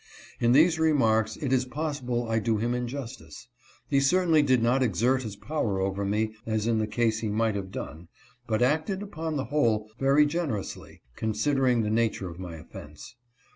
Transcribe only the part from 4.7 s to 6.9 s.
exert his power over me as in the